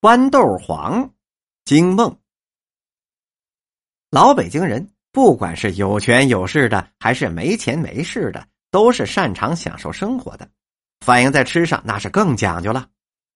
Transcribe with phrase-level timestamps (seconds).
[0.00, 1.12] 豌豆黄，
[1.66, 2.18] 惊梦。
[4.10, 10.48] 老北京人，不管是有权有势的，还是没钱没势的，都是擅长享受生活的。
[11.04, 12.88] 反映在吃上，那是更讲究了。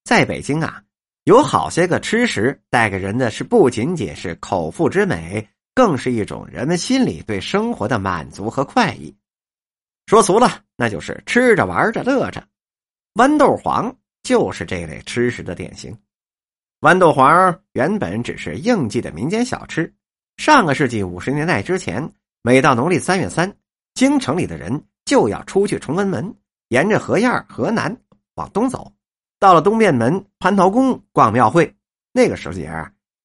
[0.04, 0.82] 在北京啊，
[1.24, 9.14] 有好些个吃食带给人的是不仅仅是口腹之美，更是一种人们心里对生活的满足和快意。
[10.06, 12.42] 说俗了，那就是吃着玩着乐着。
[13.12, 15.94] 豌豆黄就是这类吃食的典型。
[16.84, 19.90] 豌豆黄原本只是应季的民间小吃。
[20.36, 23.50] 上个世纪五十年代之前，每到农历三月三，
[23.94, 26.34] 京城里的人就要出去崇文门，
[26.68, 27.96] 沿着河沿河南
[28.34, 28.92] 往东走，
[29.40, 31.74] 到了东便门、蟠桃宫逛庙会。
[32.12, 32.70] 那个时节，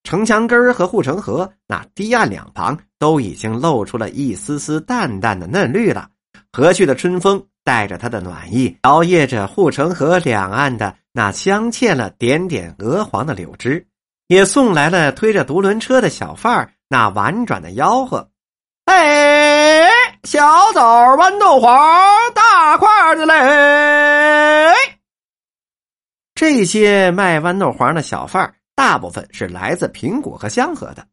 [0.05, 6.09] 城墙根和护城河那堤岸两旁都已经露出了一丝丝淡淡的嫩绿了。
[6.53, 10.95] 和煦的春风带着它的暖意，摇曳着护城河两岸的。
[11.11, 13.87] 那镶嵌了点点鹅黄的柳枝，
[14.27, 18.29] 也送来了推着独轮车的小贩儿那婉转的吆喝
[18.85, 19.89] ：“哎，
[20.23, 24.73] 小枣豌豆黄，大块的嘞！”
[26.35, 31.05] 这些卖豌豆黄的小贩儿，大部分是来自平谷和香河的。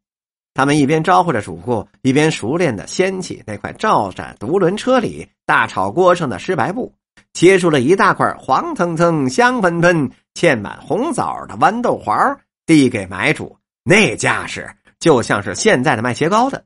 [0.53, 6.93] 他们一边招呼着主顾，一边熟练的掀起那块罩着独轮车里大炒锅上的湿白布。
[7.37, 12.35] 切出了一大块黄蹭蹭、香喷喷、嵌满红枣的豌豆黄，
[12.65, 14.67] 递给买主，那架势
[14.99, 16.65] 就像是现在的卖切糕的。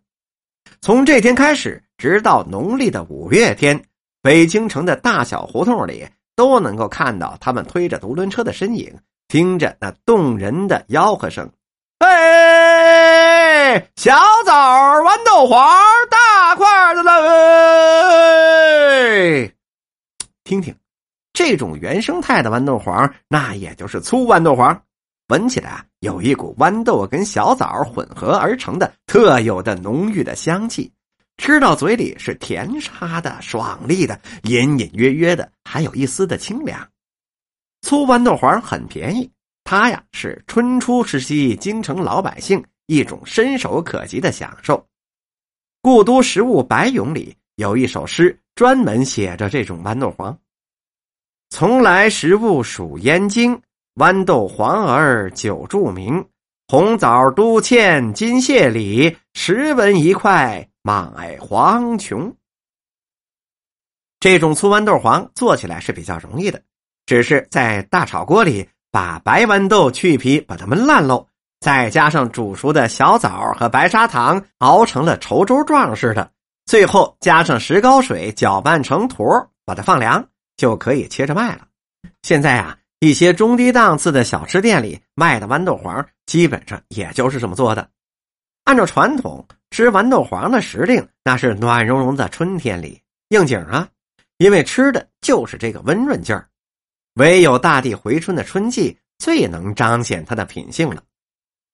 [0.80, 3.83] 从这天开始，直到农历的五月天，
[4.22, 8.97] 北京城的大小胡同里都能够看到他们推着独轮车的身影，
[9.28, 11.52] 听着那动人的吆喝声
[12.00, 14.53] ：“哎，小枣
[15.02, 15.69] 豌豆黄，
[16.09, 17.03] 大块的
[19.44, 19.53] 嘞！”
[20.52, 20.75] 听听，
[21.31, 24.83] 这种原生态的豌豆黄，那也就是粗豌豆黄，
[25.30, 30.91] 闻起来啊，有一股豌豆跟小枣混合而成的特有的浓郁的香气，
[31.38, 36.85] 吃到嘴里是甜沙的、爽利的、隐隐约约的，还有一丝的清凉。
[37.81, 39.31] 粗豌豆黄很便宜，
[39.63, 44.85] 它呀是春初时期京城老百姓一种伸手可及的享受。
[45.81, 48.38] 故都食物白咏里有一首诗。
[48.53, 50.38] 专门写着这种豌豆黄。
[51.49, 53.59] 从来食物属燕京，
[53.95, 56.23] 豌豆黄儿久著名。
[56.67, 62.35] 红枣都嵌金屑里，十文一块，买黄琼。
[64.19, 66.61] 这种粗豌豆黄做起来是比较容易的，
[67.05, 71.25] 只是在大炒锅里把白豌豆去皮，把它们烂喽，
[71.61, 76.31] 再加上煮熟的小枣和白砂糖，熬成了稠粥状似的。
[76.71, 81.67] 最后加上石膏水搅拌成坨，把它放凉，就可以切着卖了。
[82.21, 87.89] 现在啊，一些中低档次的小吃店里卖的豌豆黄，基本上也就是这么做的。
[88.63, 93.89] 按照传统，吃豌豆黄的时令，那是暖融融的春天里应景啊，
[94.38, 96.47] 因为吃的就是这个温润劲儿。
[97.15, 101.03] 唯有大地回春的春季，最能彰显它的品性了。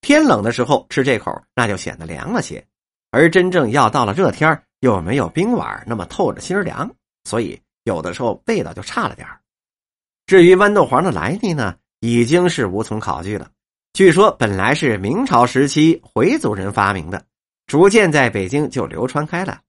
[0.01, 2.59] 天冷的时候吃这口，那就显得凉了些；
[3.11, 6.89] 而真正要到了热天又没有冰碗那么透着心凉，
[7.23, 9.27] 所以有的时候味道就差了点
[10.25, 13.49] 至于豌豆黄的来历呢，已经是无从考据了。
[13.93, 17.25] 据说本来是明朝时期回族人发明的，
[17.65, 19.61] 逐渐在北京就流传开了。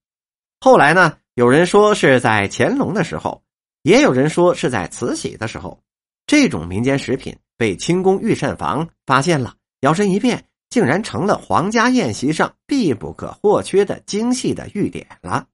[0.59, 3.41] 后来呢，有人说是在乾隆的时候，
[3.83, 5.81] 也有人说是在慈禧的时候，
[6.27, 10.45] 这种民间食品被清宫御膳房发现了，摇身一变。
[10.69, 15.47] 竟然成了皇家宴席上必不可或缺的精细的御点了。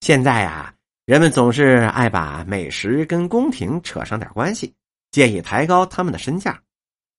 [0.00, 0.74] 现在呀，
[1.06, 4.74] 人们总是爱把美食跟宫廷扯上点关系，
[5.10, 6.60] 建议抬高他们的身价。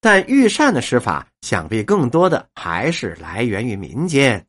[0.01, 4.45] 但御膳的吃法，想必更多的还是来源于民间。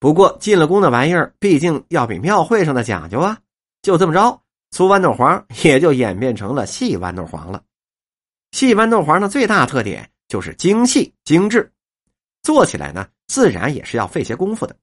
[0.00, 3.38] 不过进了宫的玩意儿，毕竟要比庙会上的讲究啊。
[3.82, 4.40] 就这么着，
[4.70, 7.62] 粗豌豆黄也就演变成了细豌豆黄了。
[8.52, 11.70] 细豌豆黄的最大特点就是精细精致。
[12.44, 14.76] 做起来呢，自然也是要费些功夫的。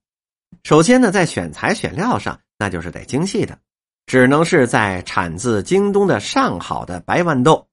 [0.64, 3.58] 首先呢，在选材选料上，那就是得精细的，
[4.04, 7.66] 只能是在产自京东的上好的白豌豆，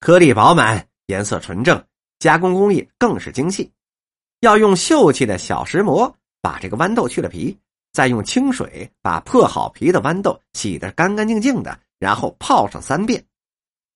[0.00, 1.82] 颗粒饱满，颜色纯正，
[2.18, 3.72] 加工工艺更是精细。
[4.40, 7.58] 要用秀气的小石磨把这个豌豆去了皮，
[7.92, 13.24] 再用清水把破好皮的豌豆洗得干干净净的，然后泡上三遍。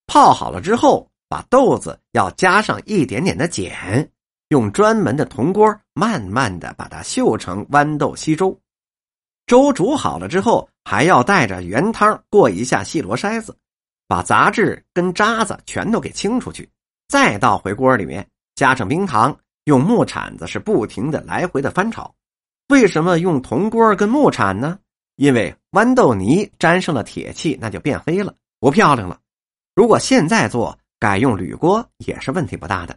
[0.06, 4.08] 泡好了之后，把豆子要加上一点点的碱。
[4.48, 8.58] 用专门的铜锅慢慢的把它秀成豌豆稀粥，
[9.46, 13.56] 粥煮好了之后，还要带着原汤过一下细罗筛子，
[14.06, 16.68] 把杂质跟渣子全都给清出去，
[17.08, 22.14] 再倒回锅里面，加上冰糖，用木铲子是不停的来回的翻炒。
[22.68, 24.78] 为什么用铜锅跟木铲呢？
[25.16, 29.18] 因为豌豆泥沾上了铁器，那就变黑了，不漂亮了。
[29.74, 32.96] 如果现在做，改用铝锅也是问题不大的。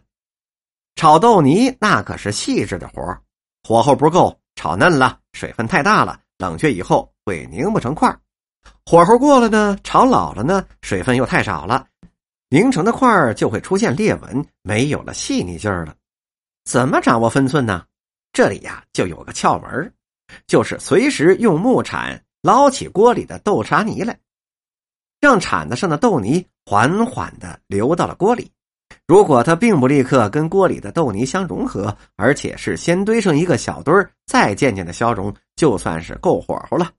[0.96, 3.18] 炒豆泥那可是细致的活
[3.62, 8.14] 火候不够，炒嫩了，水分太大了，冷却以后会凝不成块
[8.84, 11.86] 火候过了呢，炒老了呢，水分又太少了，
[12.48, 15.94] 凝成的块就会出现裂纹，没有了细腻劲儿了。
[16.64, 17.84] 怎么掌握分寸呢？
[18.32, 19.92] 这里呀，就有个窍门
[20.46, 24.18] 就是随时用木铲捞起锅里的豆沙泥来，
[25.20, 28.50] 让铲子上的豆泥缓缓的流到了锅里。
[29.10, 36.92] 如果它并不立刻跟锅里的豆泥相融合，而且是先堆上一个小堆儿，再渐渐的消融，就算是够火候了。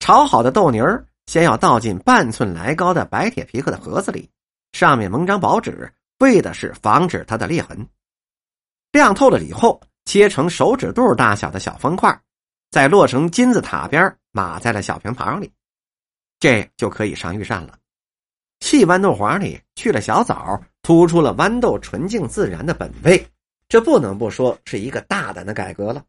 [0.00, 4.28] 炒好的豆泥儿先要倒进半寸来高的白铁皮壳的盒子里，
[4.72, 5.88] 上面蒙张薄纸，
[6.18, 7.86] 为的是防止它的裂痕。
[8.90, 9.80] 晾透了以后。
[10.06, 12.20] 切成手指肚大小的小方块，
[12.70, 15.52] 再摞成金字塔边，码在了小平盘里，
[16.38, 17.74] 这就可以上御膳了。
[18.60, 23.26] 细豌豆黄里去了小枣，突出了豌豆纯净自然的本味，
[23.68, 26.04] 这不能不说是一个大胆的改革了。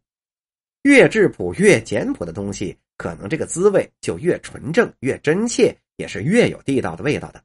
[0.84, 7.42] 越质朴、越简朴的东西，可能这个滋味就越纯正、越真切，也是越有地道的味道的。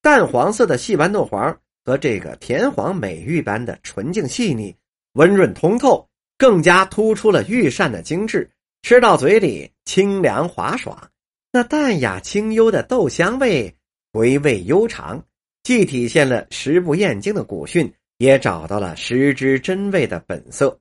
[0.00, 1.60] 淡黄色的细豌豆黄。
[1.84, 4.76] 和这个甜黄美玉般的纯净细腻、
[5.12, 6.06] 温润通透，
[6.36, 8.50] 更加突出了御膳的精致。
[8.82, 11.10] 吃到嘴里清凉滑爽，
[11.50, 13.74] 那淡雅清幽的豆香味
[14.12, 15.24] 回味悠长，
[15.68, 20.80] 既体现了食不厌精的古训，也找到了食之真味的本色。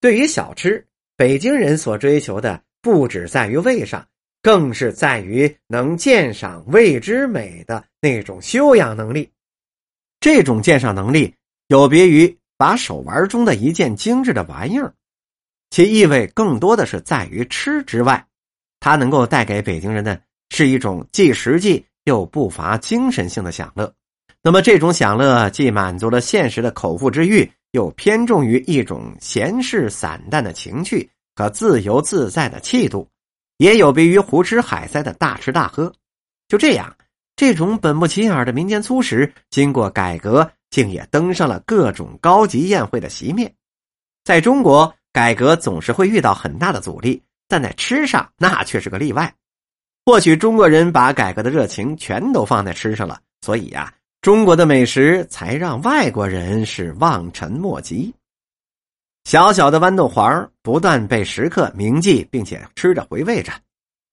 [0.00, 0.82] 对于小吃，
[1.18, 4.08] 北京人所追求的不只在于味上，
[4.40, 9.30] 更是在于能鉴赏味之美的那种修养能力。
[10.18, 11.34] 这种鉴赏能力
[11.68, 14.94] 有别于把手玩中的一件精致的玩意儿，
[15.68, 18.26] 其意味更多的是在于吃之外，
[18.80, 23.92] 它能够带给北京人的是一种既实际又不乏精神性的享乐。
[24.42, 33.08] 那么，这种享乐既满足了现实的口腹之欲，又偏重于一种闲适散淡的情趣和自由自在的气度，
[33.56, 35.92] 也有别于胡吃海塞的大吃大喝。
[36.48, 36.94] 就这样。
[37.36, 43.52] 这种本不起眼的民间粗食，经过改革，竟也登上了各种高级宴会的席面。
[44.22, 49.34] 在中国，改革总是会遇到很大的阻力，但在吃上，那却是个例外。
[50.06, 58.14] 或许中国人把改革的热情全都放在吃上了，所以呀，中国的美食才让外国人是望尘莫及。
[59.24, 63.52] 小小的豌豆黄不断被食客铭记，并且吃着回味着，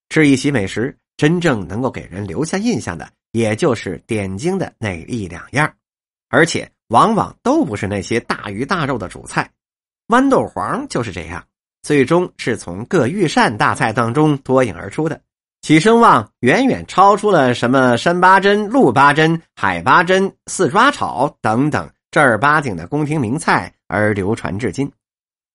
[0.09, 0.97] 吃一席美食。
[1.17, 5.71] 真正能够给人留下印象的，也就是点睛的那一两样，
[6.29, 9.51] 而且往往都不是那些大鱼大肉的主菜。
[10.07, 11.45] 豌豆黄就是这样，
[11.83, 15.21] 最终是从各御膳大菜当中脱颖而出的，
[15.61, 24.91] 其声望远远超出了什么山八珍、鹿八珍、海八珍、四抓炒等等正儿八经的宫廷名菜而流传至今。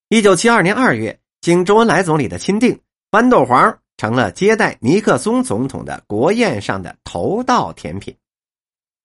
[0.08, 2.80] 一九七二年二月，经周恩来总理的钦定，
[3.10, 3.78] 豌豆黄。
[3.98, 8.14] 成了接待尼克松总统的国宴上的头道甜品，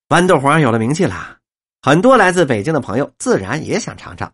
[0.09, 1.37] 豌豆黄有了名气啦，
[1.81, 4.33] 很多来自北京的朋友自然也想尝尝。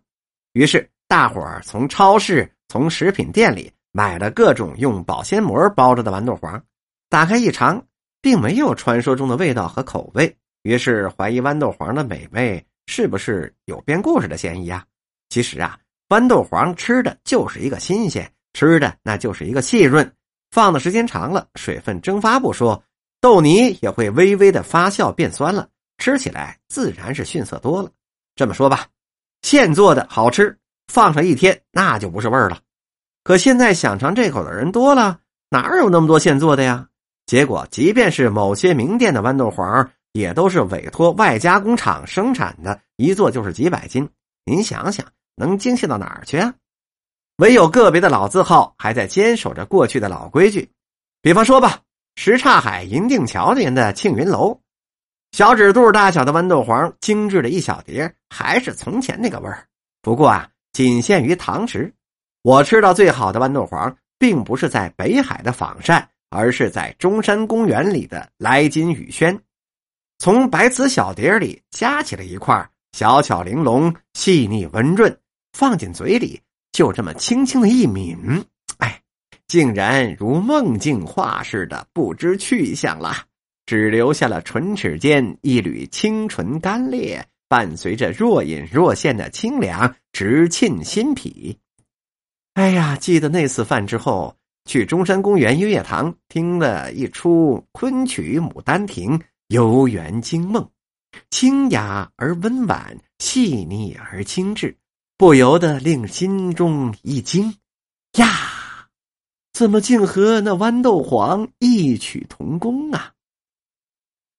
[0.53, 6.63] 于是，大伙儿从超市、从食品店里买了各种用保鲜膜包着的豌豆黄，
[7.09, 7.83] 打开一尝，
[8.21, 10.37] 并没有传说中的味道和口味。
[10.61, 14.85] 于是，怀疑豌豆黄的美味是不是有编故事的嫌疑啊？
[15.29, 20.13] 其实啊，豌豆黄吃的就是一个新鲜，吃的那就是一个细润。
[20.51, 22.79] 放的时间长了，水分蒸发不说，
[23.19, 27.89] 豆泥也会微微的发酵变酸了，吃起来自然是逊色多了。
[28.35, 28.85] 这么说吧，
[29.41, 32.59] 现做的好吃，放上一天那就不是味儿了。
[33.27, 35.19] 可现在想尝这口的人多了，
[35.49, 36.87] 哪有那么多现做的呀？
[37.25, 44.07] 结果，即便是某些名店的豌豆黄，也都是委托外加工厂生产的，一做就是几百斤。
[44.45, 45.05] 您想想，
[45.35, 46.53] 能精细到哪儿去啊？
[47.39, 50.71] 唯有个别的老字号还在坚守着过去的老规矩，
[51.21, 51.81] 比方说吧，
[52.15, 54.57] 什刹海银锭桥里的庆云楼，
[55.33, 59.67] 小指肚大小的豌豆黄，精致的一小碟，还是从前那个味儿。
[60.01, 61.93] 不过啊，仅限于堂食。
[62.47, 69.37] 我吃到最好的豌豆黄，并不是在北海的仿膳，而是在中山公园里的来金雨轩，
[70.17, 75.13] 从白瓷小碟里夹起了一块，小巧玲珑，细腻温润，
[75.51, 76.39] 放进嘴里。
[76.71, 78.17] 就这么轻轻的一抿，
[78.77, 79.01] 哎，
[79.49, 83.25] 竟然如梦境画似的不知去向了，
[83.65, 91.59] 只留下了唇齿间一缕清纯干裂、伴随着若隐若现的清凉，直沁心脾。
[92.57, 94.35] 哎呀，记得那次饭之后，
[94.65, 100.67] 去中山公园音乐堂听了一出昆曲《牡丹亭》，游园惊梦，
[101.29, 104.75] 清雅而温婉，细腻而精致，
[105.19, 107.53] 不由得令心中一惊。
[108.13, 108.87] 呀，
[109.53, 113.11] 怎么竟和那豌豆黄异曲同工啊？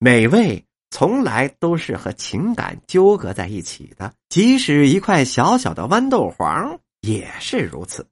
[0.01, 8.07] 美味从来都是和情感纠葛在一起的，即使一块小小的豌豆黄也是如此。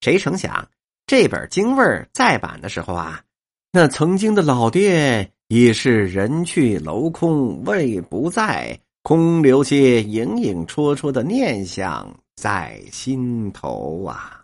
[0.00, 0.68] 谁成想，
[1.06, 3.22] 这本京味再版的时候啊，
[3.72, 14.37] 那曾经的老店已是人去楼空，味不在，空留些影影绰绰的念想在心头啊。